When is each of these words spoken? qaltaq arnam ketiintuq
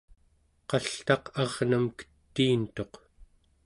qaltaq 0.69 1.23
arnam 1.41 1.85
ketiintuq 1.97 2.93